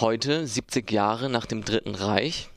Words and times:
Heute, 0.00 0.46
70 0.46 0.92
Jahre 0.92 1.28
nach 1.28 1.44
dem 1.44 1.64
Dritten 1.64 1.96
Reich, 1.96 2.50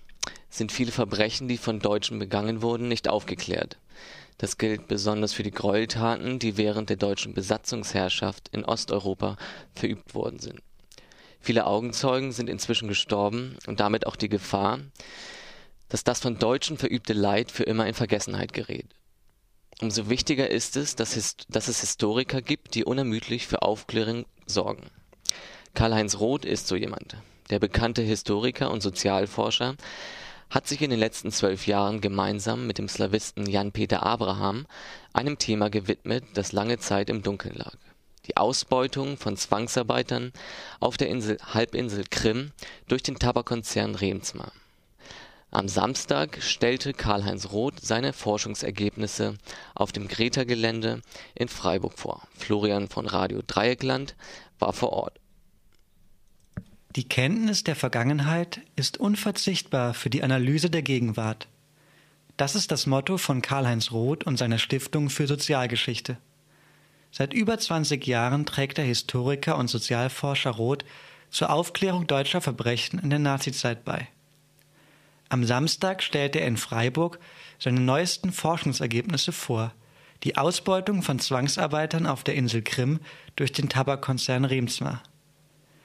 sind 0.51 0.71
viele 0.71 0.91
Verbrechen, 0.91 1.47
die 1.47 1.57
von 1.57 1.79
Deutschen 1.79 2.19
begangen 2.19 2.61
wurden, 2.61 2.87
nicht 2.87 3.09
aufgeklärt. 3.09 3.79
Das 4.37 4.59
gilt 4.59 4.87
besonders 4.87 5.33
für 5.33 5.41
die 5.41 5.49
Gräueltaten, 5.49 6.37
die 6.37 6.57
während 6.57 6.91
der 6.91 6.97
deutschen 6.97 7.33
Besatzungsherrschaft 7.33 8.49
in 8.49 8.63
Osteuropa 8.63 9.37
verübt 9.73 10.13
worden 10.13 10.37
sind. 10.37 10.61
Viele 11.39 11.65
Augenzeugen 11.65 12.31
sind 12.31 12.47
inzwischen 12.47 12.87
gestorben 12.87 13.57
und 13.65 13.79
damit 13.79 14.05
auch 14.05 14.17
die 14.17 14.29
Gefahr, 14.29 14.77
dass 15.89 16.03
das 16.03 16.19
von 16.19 16.37
Deutschen 16.37 16.77
verübte 16.77 17.13
Leid 17.13 17.49
für 17.49 17.63
immer 17.63 17.87
in 17.87 17.95
Vergessenheit 17.95 18.53
gerät. 18.53 18.93
Umso 19.81 20.11
wichtiger 20.11 20.51
ist 20.51 20.77
es, 20.77 20.95
dass, 20.95 21.37
dass 21.49 21.67
es 21.67 21.81
Historiker 21.81 22.43
gibt, 22.43 22.75
die 22.75 22.85
unermüdlich 22.85 23.47
für 23.47 23.63
Aufklärung 23.63 24.27
sorgen. 24.45 24.91
Karl-Heinz 25.73 26.19
Roth 26.19 26.45
ist 26.45 26.67
so 26.67 26.75
jemand. 26.75 27.15
Der 27.51 27.59
bekannte 27.59 28.01
Historiker 28.01 28.71
und 28.71 28.81
Sozialforscher 28.81 29.75
hat 30.49 30.67
sich 30.67 30.81
in 30.81 30.89
den 30.89 30.99
letzten 30.99 31.31
zwölf 31.31 31.67
Jahren 31.67 31.99
gemeinsam 31.99 32.65
mit 32.65 32.77
dem 32.77 32.87
Slawisten 32.87 33.45
Jan-Peter 33.45 34.03
Abraham 34.03 34.65
einem 35.11 35.37
Thema 35.37 35.69
gewidmet, 35.69 36.23
das 36.33 36.53
lange 36.53 36.79
Zeit 36.79 37.09
im 37.09 37.23
Dunkeln 37.23 37.55
lag. 37.55 37.75
Die 38.25 38.37
Ausbeutung 38.37 39.17
von 39.17 39.35
Zwangsarbeitern 39.35 40.31
auf 40.79 40.95
der 40.95 41.09
Insel, 41.09 41.37
Halbinsel 41.43 42.05
Krim 42.09 42.53
durch 42.87 43.03
den 43.03 43.19
Tabakkonzern 43.19 43.95
Remsmar. 43.95 44.53
Am 45.49 45.67
Samstag 45.67 46.41
stellte 46.41 46.93
Karl-Heinz 46.93 47.51
Roth 47.51 47.81
seine 47.81 48.13
Forschungsergebnisse 48.13 49.35
auf 49.75 49.91
dem 49.91 50.07
Greta-Gelände 50.07 51.01
in 51.35 51.49
Freiburg 51.49 51.99
vor. 51.99 52.21
Florian 52.33 52.87
von 52.87 53.07
Radio 53.07 53.41
Dreieckland 53.45 54.15
war 54.57 54.71
vor 54.71 54.93
Ort. 54.93 55.20
Die 56.97 57.07
Kenntnis 57.07 57.63
der 57.63 57.77
Vergangenheit 57.77 58.59
ist 58.75 58.97
unverzichtbar 58.97 59.93
für 59.93 60.09
die 60.09 60.23
Analyse 60.23 60.69
der 60.69 60.81
Gegenwart. 60.81 61.47
Das 62.35 62.53
ist 62.53 62.69
das 62.69 62.85
Motto 62.85 63.17
von 63.17 63.41
Karl-Heinz 63.41 63.91
Roth 63.91 64.25
und 64.25 64.35
seiner 64.35 64.57
Stiftung 64.57 65.09
für 65.09 65.25
Sozialgeschichte. 65.25 66.17
Seit 67.09 67.33
über 67.33 67.57
20 67.57 68.05
Jahren 68.05 68.45
trägt 68.45 68.77
der 68.77 68.83
Historiker 68.83 69.57
und 69.57 69.69
Sozialforscher 69.69 70.51
Roth 70.51 70.83
zur 71.29 71.49
Aufklärung 71.49 72.07
deutscher 72.07 72.41
Verbrechen 72.41 72.99
in 72.99 73.09
der 73.09 73.19
Nazizeit 73.19 73.85
bei. 73.85 74.09
Am 75.29 75.45
Samstag 75.45 76.03
stellte 76.03 76.41
er 76.41 76.47
in 76.47 76.57
Freiburg 76.57 77.19
seine 77.57 77.79
neuesten 77.79 78.33
Forschungsergebnisse 78.33 79.31
vor, 79.31 79.73
die 80.25 80.35
Ausbeutung 80.35 81.03
von 81.03 81.19
Zwangsarbeitern 81.19 82.05
auf 82.05 82.25
der 82.25 82.35
Insel 82.35 82.63
Krim 82.63 82.99
durch 83.37 83.53
den 83.53 83.69
Tabakkonzern 83.69 84.43
Remsmar. 84.43 85.01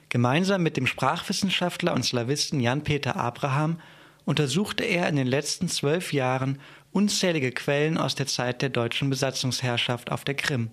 Gemeinsam 0.09 0.62
mit 0.62 0.77
dem 0.77 0.87
Sprachwissenschaftler 0.87 1.93
und 1.93 2.05
Slawisten 2.05 2.61
Jan-Peter 2.61 3.17
Abraham 3.17 3.81
untersuchte 4.25 4.85
er 4.85 5.09
in 5.09 5.17
den 5.17 5.27
letzten 5.27 5.69
zwölf 5.69 6.13
Jahren 6.13 6.59
unzählige 6.93 7.53
Quellen 7.53 7.98
aus 7.98 8.15
der 8.15 8.27
Zeit 8.27 8.63
der 8.63 8.69
deutschen 8.69 9.11
Besatzungsherrschaft 9.11 10.11
auf 10.13 10.25
der 10.25 10.35
Krim. 10.35 10.71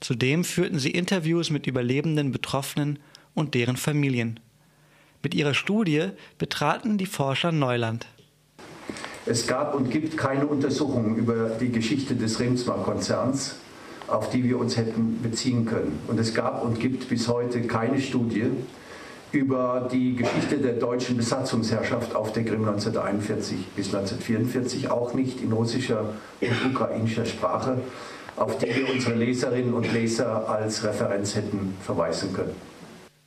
Zudem 0.00 0.44
führten 0.44 0.78
sie 0.78 0.90
Interviews 0.90 1.50
mit 1.50 1.66
überlebenden 1.66 2.30
Betroffenen 2.30 2.98
und 3.34 3.54
deren 3.54 3.76
Familien. 3.76 4.40
Mit 5.22 5.34
ihrer 5.34 5.54
Studie 5.54 6.10
betraten 6.38 6.98
die 6.98 7.06
Forscher 7.06 7.50
Neuland. 7.50 8.06
Es 9.26 9.46
gab 9.46 9.74
und 9.74 9.90
gibt 9.90 10.16
keine 10.16 10.46
Untersuchungen 10.46 11.16
über 11.16 11.50
die 11.50 11.70
Geschichte 11.70 12.14
des 12.14 12.38
Remsmar-Konzerns 12.38 13.56
auf 14.08 14.30
die 14.30 14.44
wir 14.44 14.58
uns 14.58 14.76
hätten 14.76 15.20
beziehen 15.22 15.66
können. 15.66 15.98
Und 16.08 16.18
es 16.18 16.34
gab 16.34 16.64
und 16.64 16.80
gibt 16.80 17.08
bis 17.08 17.28
heute 17.28 17.62
keine 17.62 18.00
Studie 18.00 18.50
über 19.32 19.88
die 19.92 20.16
Geschichte 20.16 20.58
der 20.58 20.74
deutschen 20.74 21.16
Besatzungsherrschaft 21.16 22.14
auf 22.14 22.32
der 22.32 22.44
Krim 22.44 22.66
1941 22.66 23.58
bis 23.76 23.94
1944, 23.94 24.90
auch 24.90 25.12
nicht 25.12 25.42
in 25.42 25.52
russischer 25.52 26.14
und 26.40 26.74
ukrainischer 26.74 27.26
Sprache, 27.26 27.78
auf 28.36 28.56
die 28.58 28.74
wir 28.74 28.90
unsere 28.90 29.14
Leserinnen 29.14 29.74
und 29.74 29.92
Leser 29.92 30.48
als 30.48 30.82
Referenz 30.84 31.34
hätten 31.34 31.74
verweisen 31.82 32.32
können. 32.32 32.54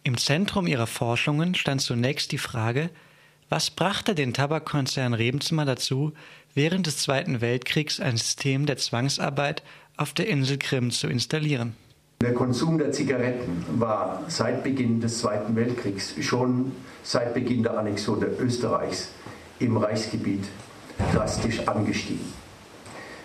Im 0.04 0.18
Zentrum 0.18 0.66
ihrer 0.66 0.88
Forschungen 0.88 1.54
stand 1.54 1.82
zunächst 1.82 2.32
die 2.32 2.40
Frage, 2.40 2.90
was 3.50 3.70
brachte 3.70 4.16
den 4.16 4.34
Tabakkonzern 4.34 5.14
Rebensmar 5.14 5.66
dazu, 5.66 6.14
während 6.56 6.88
des 6.88 6.98
Zweiten 6.98 7.42
Weltkriegs 7.42 8.00
ein 8.00 8.18
System 8.18 8.66
der 8.66 8.78
Zwangsarbeit 8.78 9.62
auf 10.02 10.14
der 10.14 10.28
Insel 10.28 10.58
Krim 10.58 10.90
zu 10.90 11.08
installieren. 11.08 11.76
Der 12.22 12.34
Konsum 12.34 12.80
der 12.80 12.92
Zigaretten 12.92 13.64
war 13.78 14.24
seit 14.28 14.64
Beginn 14.64 15.00
des 15.00 15.20
Zweiten 15.20 15.56
Weltkriegs, 15.56 16.16
schon 16.22 16.72
seit 17.04 17.36
Beginn 17.36 17.62
der 17.62 17.78
Annexion 17.78 18.24
Österreichs 18.40 19.10
im 19.60 19.78
Reichsgebiet 19.78 20.44
drastisch 21.14 21.68
angestiegen. 21.68 22.34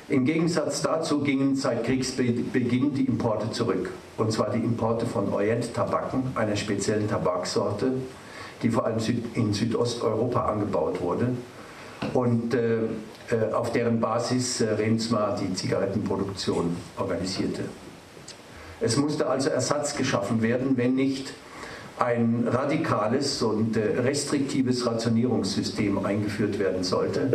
Im 0.08 0.24
Gegensatz 0.24 0.82
dazu 0.82 1.20
gingen 1.20 1.56
seit 1.56 1.84
Kriegsbeginn 1.84 2.94
die 2.94 3.06
Importe 3.06 3.50
zurück. 3.50 3.90
Und 4.18 4.32
zwar 4.32 4.50
die 4.50 4.58
Importe 4.58 5.06
von 5.06 5.32
Orient-Tabaken, 5.32 6.32
einer 6.34 6.56
speziellen 6.56 7.08
Tabaksorte, 7.08 7.92
die 8.62 8.70
vor 8.70 8.86
allem 8.86 8.98
in 9.34 9.52
Südosteuropa 9.52 10.44
angebaut 10.44 11.00
wurde 11.00 11.30
und 12.14 12.54
äh, 12.54 12.78
äh, 13.30 13.52
auf 13.52 13.72
deren 13.72 14.00
Basis 14.00 14.60
äh, 14.60 14.76
die 14.76 15.54
Zigarettenproduktion 15.54 16.76
organisierte. 16.96 17.62
Es 18.80 18.96
musste 18.96 19.26
also 19.26 19.50
Ersatz 19.50 19.96
geschaffen 19.96 20.42
werden, 20.42 20.76
wenn 20.76 20.94
nicht 20.94 21.32
ein 21.98 22.46
radikales 22.46 23.42
und 23.42 23.76
äh, 23.76 24.00
restriktives 24.00 24.86
Rationierungssystem 24.86 26.04
eingeführt 26.04 26.58
werden 26.58 26.84
sollte. 26.84 27.32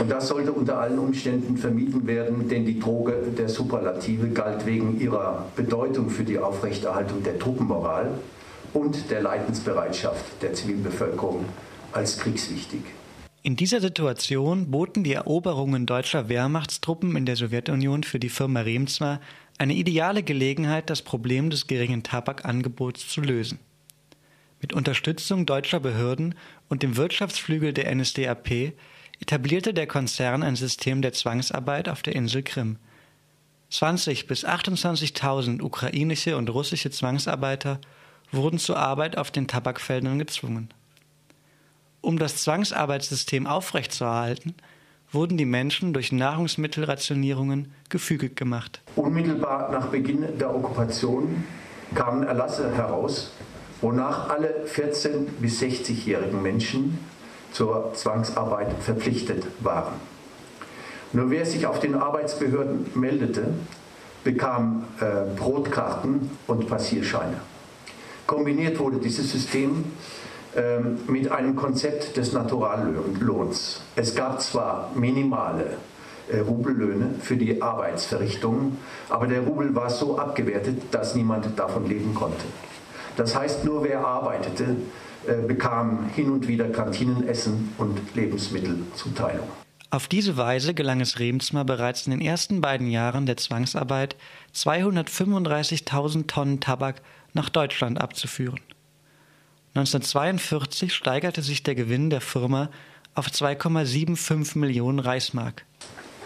Und 0.00 0.10
das 0.10 0.28
sollte 0.28 0.52
unter 0.52 0.78
allen 0.78 0.98
Umständen 0.98 1.56
vermieden 1.56 2.06
werden, 2.06 2.48
denn 2.48 2.64
die 2.64 2.78
Droge 2.78 3.14
der 3.36 3.48
Superlative 3.48 4.28
galt 4.28 4.64
wegen 4.64 5.00
ihrer 5.00 5.44
Bedeutung 5.56 6.08
für 6.08 6.24
die 6.24 6.38
Aufrechterhaltung 6.38 7.22
der 7.22 7.38
Truppenmoral 7.38 8.10
und 8.72 9.10
der 9.10 9.22
Leidensbereitschaft 9.22 10.24
der 10.40 10.54
Zivilbevölkerung 10.54 11.44
als 11.92 12.18
kriegswichtig. 12.18 12.80
In 13.46 13.56
dieser 13.56 13.82
Situation 13.82 14.70
boten 14.70 15.04
die 15.04 15.12
Eroberungen 15.12 15.84
deutscher 15.84 16.30
Wehrmachtstruppen 16.30 17.14
in 17.14 17.26
der 17.26 17.36
Sowjetunion 17.36 18.02
für 18.02 18.18
die 18.18 18.30
Firma 18.30 18.62
Remsmar 18.62 19.20
eine 19.58 19.74
ideale 19.74 20.22
Gelegenheit, 20.22 20.88
das 20.88 21.02
Problem 21.02 21.50
des 21.50 21.66
geringen 21.66 22.02
Tabakangebots 22.02 23.06
zu 23.06 23.20
lösen. 23.20 23.58
Mit 24.62 24.72
Unterstützung 24.72 25.44
deutscher 25.44 25.78
Behörden 25.78 26.36
und 26.70 26.82
dem 26.82 26.96
Wirtschaftsflügel 26.96 27.74
der 27.74 27.94
NSDAP 27.94 28.72
etablierte 29.20 29.74
der 29.74 29.88
Konzern 29.88 30.42
ein 30.42 30.56
System 30.56 31.02
der 31.02 31.12
Zwangsarbeit 31.12 31.90
auf 31.90 32.00
der 32.00 32.16
Insel 32.16 32.42
Krim. 32.44 32.78
20 33.68 34.26
bis 34.26 34.46
28.000 34.46 35.60
ukrainische 35.60 36.38
und 36.38 36.48
russische 36.48 36.90
Zwangsarbeiter 36.90 37.78
wurden 38.32 38.58
zur 38.58 38.78
Arbeit 38.78 39.18
auf 39.18 39.30
den 39.30 39.48
Tabakfeldern 39.48 40.18
gezwungen. 40.18 40.70
Um 42.04 42.18
das 42.18 42.36
Zwangsarbeitssystem 42.42 43.46
aufrechtzuerhalten, 43.46 44.54
wurden 45.10 45.38
die 45.38 45.46
Menschen 45.46 45.94
durch 45.94 46.12
Nahrungsmittelrationierungen 46.12 47.72
gefügig 47.88 48.36
gemacht. 48.36 48.82
Unmittelbar 48.94 49.72
nach 49.72 49.86
Beginn 49.86 50.22
der 50.38 50.54
Okkupation 50.54 51.44
kamen 51.94 52.24
Erlasse 52.24 52.76
heraus, 52.76 53.32
wonach 53.80 54.28
alle 54.28 54.66
14- 54.66 55.28
bis 55.40 55.62
60-jährigen 55.62 56.42
Menschen 56.42 56.98
zur 57.52 57.94
Zwangsarbeit 57.94 58.74
verpflichtet 58.82 59.46
waren. 59.60 59.94
Nur 61.14 61.30
wer 61.30 61.46
sich 61.46 61.66
auf 61.66 61.80
den 61.80 61.94
Arbeitsbehörden 61.94 62.90
meldete, 62.94 63.54
bekam 64.24 64.84
äh, 65.00 65.34
Brotkarten 65.38 66.30
und 66.48 66.68
Passierscheine. 66.68 67.40
Kombiniert 68.26 68.78
wurde 68.78 68.98
dieses 68.98 69.32
System 69.32 69.86
mit 71.08 71.32
einem 71.32 71.56
Konzept 71.56 72.16
des 72.16 72.32
Naturallohns. 72.32 73.82
Es 73.96 74.14
gab 74.14 74.40
zwar 74.40 74.92
minimale 74.94 75.78
äh, 76.26 76.38
Rubellöhne 76.38 77.16
für 77.20 77.36
die 77.36 77.60
Arbeitsverrichtungen, 77.60 78.78
aber 79.10 79.26
der 79.26 79.40
Rubel 79.42 79.74
war 79.74 79.90
so 79.90 80.18
abgewertet, 80.18 80.82
dass 80.90 81.14
niemand 81.14 81.58
davon 81.58 81.86
leben 81.86 82.14
konnte. 82.14 82.44
Das 83.16 83.36
heißt, 83.36 83.64
nur 83.64 83.84
wer 83.84 84.06
arbeitete, 84.06 84.76
äh, 85.26 85.46
bekam 85.46 86.08
hin 86.14 86.30
und 86.30 86.48
wieder 86.48 86.68
Kantinenessen 86.70 87.74
und 87.76 88.00
Lebensmittelzuteilung. 88.14 89.46
Auf 89.90 90.08
diese 90.08 90.38
Weise 90.38 90.72
gelang 90.72 91.02
es 91.02 91.18
Remsmar 91.18 91.66
bereits 91.66 92.06
in 92.06 92.12
den 92.12 92.22
ersten 92.22 92.62
beiden 92.62 92.88
Jahren 92.88 93.26
der 93.26 93.36
Zwangsarbeit 93.36 94.16
235.000 94.54 96.26
Tonnen 96.26 96.60
Tabak 96.60 97.02
nach 97.34 97.50
Deutschland 97.50 98.00
abzuführen. 98.00 98.60
1942 99.74 100.94
steigerte 100.94 101.42
sich 101.42 101.64
der 101.64 101.74
Gewinn 101.74 102.08
der 102.08 102.20
Firma 102.20 102.70
auf 103.16 103.26
2,75 103.26 104.56
Millionen 104.56 105.00
Reichsmark. 105.00 105.64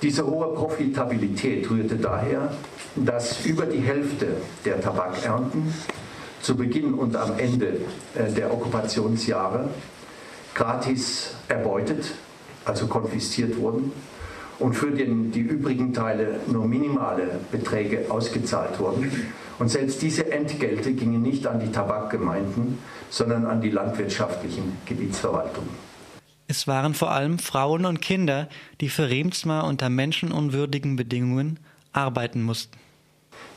Diese 0.03 0.27
hohe 0.27 0.55
Profitabilität 0.55 1.69
rührte 1.71 1.97
daher, 1.97 2.55
dass 2.95 3.47
über 3.47 3.65
die 3.65 3.81
Hälfte 3.81 4.37
der 4.67 4.81
Tabakernten 4.83 5.73
zu 6.43 6.57
Beginn 6.57 6.93
und 6.93 7.17
am 7.17 7.39
Ende 7.39 7.81
äh, 8.15 8.31
der 8.31 8.53
Okkupationsjahre 8.53 9.71
gratis 10.55 11.35
erbeutet, 11.49 12.13
also 12.67 12.87
konfisziert 12.87 13.57
wurden 13.57 13.93
und 14.59 14.75
für 14.75 14.91
den, 14.91 15.31
die 15.33 15.41
übrigen 15.41 15.95
Teile 15.95 16.41
nur 16.47 16.67
minimale 16.67 17.41
Beträge 17.53 18.07
ausgezahlt 18.09 18.79
wurden. 18.79 19.11
Und 19.59 19.69
selbst 19.69 20.03
diese 20.03 20.31
Entgelte 20.31 20.93
gingen 20.93 21.23
nicht 21.23 21.47
an 21.47 21.61
die 21.61 21.73
Tabakgemeinden, 21.73 22.79
sondern 23.11 23.47
an 23.47 23.61
die 23.61 23.71
landwirtschaftlichen 23.71 24.77
Gebietsverwaltungen. 24.87 25.71
Es 26.47 26.67
waren 26.67 26.95
vor 26.95 27.11
allem 27.11 27.39
Frauen 27.39 27.85
und 27.85 28.01
Kinder, 28.01 28.49
die 28.81 28.89
für 28.89 29.11
Remsmar 29.11 29.67
unter 29.67 29.91
menschenunwürdigen 29.91 30.97
Bedingungen 30.97 31.59
arbeiten 31.93 32.43
mussten. 32.43 32.79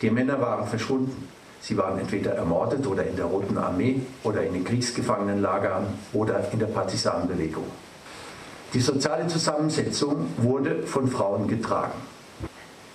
Die 0.01 0.09
Männer 0.09 0.42
waren 0.42 0.68
verschwunden. 0.68 1.27
Sie 1.62 1.77
waren 1.77 2.00
entweder 2.00 2.31
ermordet 2.31 2.86
oder 2.88 3.06
in 3.06 3.15
der 3.15 3.25
Roten 3.25 3.57
Armee 3.57 4.01
oder 4.24 4.44
in 4.44 4.53
den 4.53 4.63
Kriegsgefangenenlagern 4.63 5.86
oder 6.12 6.51
in 6.51 6.59
der 6.59 6.65
Partisanenbewegung. 6.65 7.65
Die 8.73 8.79
soziale 8.79 9.27
Zusammensetzung 9.27 10.27
wurde 10.38 10.83
von 10.83 11.09
Frauen 11.09 11.47
getragen. 11.47 11.91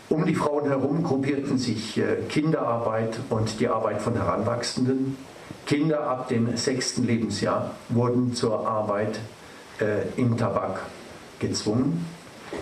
Um 0.09 0.25
die 0.25 0.35
Frauen 0.35 0.69
herum 0.69 1.03
gruppierten 1.03 1.59
sich 1.59 1.99
äh, 1.99 2.17
Kinderarbeit 2.29 3.19
und 3.29 3.61
die 3.61 3.69
Arbeit 3.69 4.01
von 4.01 4.15
Heranwachsenden. 4.15 5.19
Kinder 5.67 6.09
ab 6.09 6.29
dem 6.29 6.57
sechsten 6.57 7.05
Lebensjahr 7.05 7.73
wurden 7.91 8.33
zur 8.33 8.67
Arbeit 8.67 9.19
äh, 9.81 10.09
im 10.17 10.39
Tabak 10.39 10.81
gezwungen. 11.41 12.07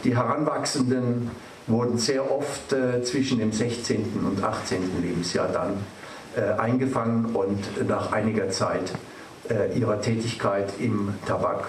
Die 0.02 0.16
Heranwachsenden 0.16 1.30
wurden 1.68 1.98
sehr 1.98 2.30
oft 2.30 2.72
äh, 2.72 3.02
zwischen 3.04 3.38
dem 3.38 3.52
16. 3.52 4.26
und 4.26 4.42
18. 4.42 5.02
Lebensjahr 5.02 5.48
dann 5.48 5.74
äh, 6.34 6.58
eingefangen 6.58 7.26
und 7.34 7.86
nach 7.86 8.10
einiger 8.10 8.48
Zeit 8.48 8.92
äh, 9.48 9.78
ihrer 9.78 10.00
Tätigkeit 10.00 10.72
im 10.80 11.14
Tabak 11.26 11.68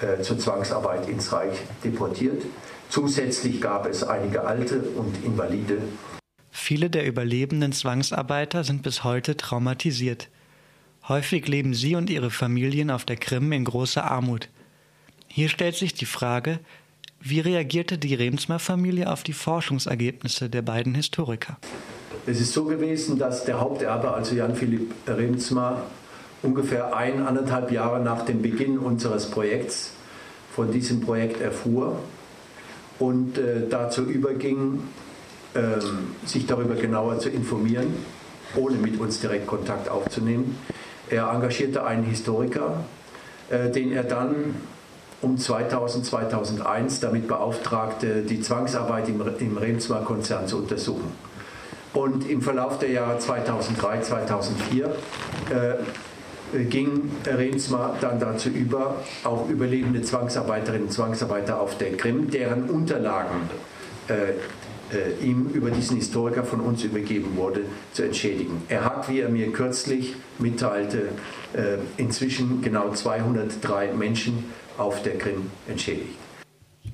äh, 0.00 0.22
zur 0.22 0.38
Zwangsarbeit 0.38 1.08
ins 1.08 1.32
Reich 1.32 1.58
deportiert. 1.84 2.42
Zusätzlich 2.88 3.60
gab 3.60 3.86
es 3.86 4.04
einige 4.04 4.44
Alte 4.44 4.80
und 4.80 5.24
Invalide. 5.24 5.78
Viele 6.50 6.90
der 6.90 7.06
überlebenden 7.06 7.72
Zwangsarbeiter 7.72 8.64
sind 8.64 8.82
bis 8.82 9.04
heute 9.04 9.36
traumatisiert. 9.36 10.28
Häufig 11.08 11.46
leben 11.46 11.74
sie 11.74 11.94
und 11.94 12.10
ihre 12.10 12.30
Familien 12.30 12.90
auf 12.90 13.04
der 13.04 13.16
Krim 13.16 13.52
in 13.52 13.64
großer 13.64 14.04
Armut. 14.04 14.48
Hier 15.28 15.48
stellt 15.48 15.76
sich 15.76 15.94
die 15.94 16.06
Frage, 16.06 16.60
wie 17.20 17.40
reagierte 17.40 17.98
die 17.98 18.14
Remsmar-Familie 18.14 19.10
auf 19.10 19.22
die 19.22 19.32
Forschungsergebnisse 19.32 20.48
der 20.48 20.62
beiden 20.62 20.94
Historiker? 20.94 21.58
Es 22.26 22.40
ist 22.40 22.52
so 22.52 22.64
gewesen, 22.64 23.18
dass 23.18 23.44
der 23.44 23.60
Haupterbe, 23.60 24.12
also 24.12 24.34
Jan 24.34 24.54
Philipp 24.54 24.92
Remsmar, 25.06 25.82
ungefähr 26.46 26.96
ein, 26.96 27.26
anderthalb 27.26 27.70
Jahre 27.70 28.00
nach 28.00 28.24
dem 28.24 28.40
Beginn 28.40 28.78
unseres 28.78 29.30
Projekts 29.30 29.90
von 30.54 30.70
diesem 30.70 31.00
Projekt 31.00 31.40
erfuhr 31.40 31.98
und 32.98 33.36
äh, 33.36 33.68
dazu 33.68 34.02
überging, 34.04 34.80
äh, 35.54 35.60
sich 36.24 36.46
darüber 36.46 36.74
genauer 36.74 37.18
zu 37.18 37.28
informieren, 37.28 37.88
ohne 38.54 38.76
mit 38.76 38.98
uns 38.98 39.20
direkt 39.20 39.46
Kontakt 39.46 39.88
aufzunehmen. 39.90 40.58
Er 41.10 41.30
engagierte 41.30 41.84
einen 41.84 42.04
Historiker, 42.04 42.84
äh, 43.50 43.70
den 43.70 43.92
er 43.92 44.04
dann 44.04 44.54
um 45.22 45.36
2000, 45.36 46.06
2001 46.06 47.00
damit 47.00 47.26
beauftragte, 47.26 48.22
die 48.22 48.40
Zwangsarbeit 48.40 49.08
im, 49.08 49.20
im 49.38 49.58
Remsmar-Konzern 49.58 50.46
zu 50.46 50.58
untersuchen. 50.58 51.12
Und 51.92 52.28
im 52.28 52.42
Verlauf 52.42 52.78
der 52.78 52.90
Jahre 52.90 53.18
2003, 53.18 54.00
2004 54.02 54.86
äh, 54.86 54.90
ging 56.68 57.10
Remsmar 57.24 57.96
dann 58.00 58.20
dazu 58.20 58.48
über, 58.48 59.02
auch 59.24 59.48
überlebende 59.48 60.02
Zwangsarbeiterinnen 60.02 60.86
und 60.86 60.92
Zwangsarbeiter 60.92 61.60
auf 61.60 61.78
der 61.78 61.92
Krim, 61.96 62.30
deren 62.30 62.70
Unterlagen 62.70 63.50
äh, 64.08 64.32
äh, 64.94 65.24
ihm 65.24 65.48
über 65.52 65.70
diesen 65.70 65.96
Historiker 65.96 66.44
von 66.44 66.60
uns 66.60 66.84
übergeben 66.84 67.36
wurde, 67.36 67.62
zu 67.92 68.04
entschädigen. 68.04 68.62
Er 68.68 68.84
hat, 68.84 69.08
wie 69.08 69.20
er 69.20 69.28
mir 69.28 69.52
kürzlich 69.52 70.14
mitteilte, 70.38 71.08
äh, 71.54 71.78
inzwischen 71.96 72.62
genau 72.62 72.92
203 72.92 73.92
Menschen 73.94 74.44
auf 74.78 75.02
der 75.02 75.18
Krim 75.18 75.50
entschädigt. 75.68 76.16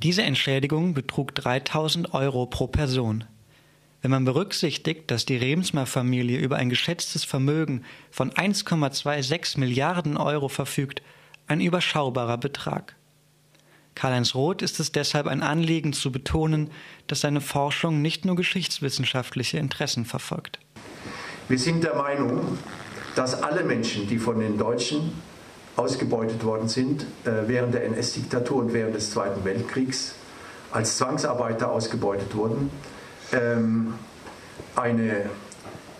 Diese 0.02 0.22
Entschädigung 0.22 0.94
betrug 0.94 1.34
3000 1.34 2.14
Euro 2.14 2.46
pro 2.46 2.66
Person. 2.66 3.24
Wenn 4.02 4.10
man 4.10 4.24
berücksichtigt, 4.24 5.10
dass 5.12 5.24
die 5.26 5.36
Remsmar-Familie 5.36 6.38
über 6.40 6.56
ein 6.56 6.68
geschätztes 6.68 7.22
Vermögen 7.22 7.84
von 8.10 8.32
1,26 8.32 9.60
Milliarden 9.60 10.16
Euro 10.16 10.48
verfügt, 10.48 11.02
ein 11.46 11.60
überschaubarer 11.60 12.36
Betrag. 12.36 12.96
Karl-Heinz 13.94 14.34
Roth 14.34 14.62
ist 14.62 14.80
es 14.80 14.90
deshalb 14.90 15.28
ein 15.28 15.42
Anliegen 15.42 15.92
zu 15.92 16.10
betonen, 16.10 16.70
dass 17.06 17.20
seine 17.20 17.40
Forschung 17.40 18.02
nicht 18.02 18.24
nur 18.24 18.34
geschichtswissenschaftliche 18.34 19.58
Interessen 19.58 20.04
verfolgt. 20.04 20.58
Wir 21.48 21.58
sind 21.58 21.84
der 21.84 21.94
Meinung, 21.94 22.58
dass 23.14 23.40
alle 23.40 23.62
Menschen, 23.62 24.08
die 24.08 24.18
von 24.18 24.40
den 24.40 24.58
Deutschen 24.58 25.12
ausgebeutet 25.76 26.42
worden 26.42 26.68
sind 26.68 27.02
äh, 27.24 27.46
während 27.46 27.74
der 27.74 27.84
NS-Diktatur 27.84 28.62
und 28.62 28.72
während 28.72 28.96
des 28.96 29.10
Zweiten 29.10 29.44
Weltkriegs, 29.44 30.14
als 30.72 30.96
Zwangsarbeiter 30.96 31.70
ausgebeutet 31.70 32.34
wurden, 32.34 32.70
ähm, 33.32 33.94
eine 34.76 35.26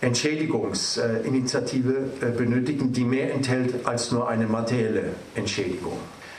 Entschädigungsinitiative 0.00 1.94
äh, 2.20 2.26
benötigen, 2.31 2.93
die 2.93 3.05
mehr 3.05 3.32
enthält 3.32 3.87
als 3.87 4.11
nur 4.11 4.29
eine 4.29 4.46
materielle 4.46 5.14
Entschädigung. 5.34 5.96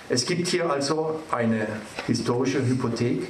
Es 0.10 0.25
gibt 0.25 0.48
hier 0.48 0.69
also 0.69 1.22
eine 1.31 1.68
historische 2.07 2.66
Hypothek 2.66 3.28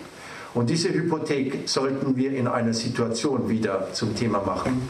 und 0.55 0.69
diese 0.69 0.89
Hypothek 0.89 1.69
sollten 1.69 2.15
wir 2.15 2.31
in 2.31 2.47
einer 2.47 2.73
Situation 2.73 3.47
wieder 3.47 3.93
zum 3.93 4.15
Thema 4.15 4.41
machen, 4.41 4.89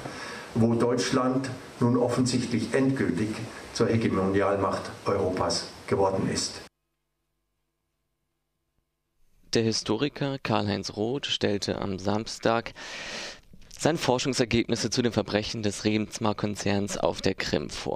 wo 0.56 0.76
Deutschland 0.76 1.50
nun 1.80 1.98
offensichtlich 1.98 2.74
endgültig 2.74 3.30
zur 3.74 3.88
Hegemonialmacht 3.88 4.84
Europas 5.06 5.68
geworden 5.88 6.30
ist. 6.34 6.62
Der 9.54 9.62
Historiker 9.62 10.40
Karl-Heinz 10.42 10.96
Roth 10.96 11.28
stellte 11.28 11.80
am 11.80 12.00
Samstag 12.00 12.74
seine 13.78 14.00
Forschungsergebnisse 14.00 14.90
zu 14.90 15.04
den 15.04 15.12
Verbrechen 15.12 15.62
des 15.62 15.86
Remsmar-Konzerns 15.86 16.98
auf 16.98 17.22
der 17.22 17.36
Krim 17.36 17.70
vor. 17.70 17.92